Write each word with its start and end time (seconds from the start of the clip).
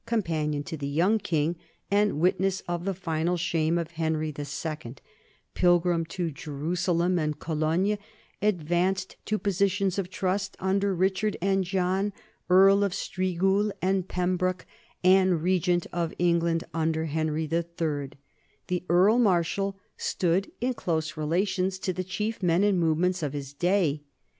Companion 0.07 0.63
to 0.63 0.75
the 0.75 0.87
Young 0.87 1.19
King 1.19 1.57
and 1.91 2.19
witness 2.19 2.61
of 2.67 2.85
the 2.85 2.93
final 2.95 3.37
shame 3.37 3.77
of 3.77 3.91
Henry 3.91 4.33
II, 4.35 4.95
pilgrim 5.53 6.05
to 6.05 6.31
Jerusalem 6.31 7.19
and 7.19 7.37
Cologne, 7.37 7.99
advanced 8.41 9.17
to 9.25 9.37
positions 9.37 9.99
of 9.99 10.09
trust 10.09 10.57
under 10.59 10.95
Richard 10.95 11.37
and 11.39 11.63
John, 11.63 12.13
NORMAN 12.49 12.79
LIFE 12.81 12.91
AND 12.91 12.97
CULTURE 12.97 13.31
155 13.39 13.45
earl 13.45 13.69
of 13.69 13.69
Striguil 13.73 13.79
and 13.79 14.07
Pembroke 14.07 14.65
and 15.03 15.43
regent 15.43 15.85
of 15.93 16.15
England 16.17 16.63
under 16.73 17.05
Henry 17.05 17.43
III, 17.51 18.09
the 18.69 18.83
Earl 18.89 19.19
Marshal 19.19 19.77
stood 19.97 20.51
in 20.59 20.73
close 20.73 21.11
rela 21.11 21.47
tions 21.47 21.77
to 21.77 21.93
the 21.93 22.03
chief 22.03 22.41
men 22.41 22.63
and 22.63 22.79
movements 22.79 23.21
of 23.21 23.33
his 23.33 23.53
day. 23.53 24.01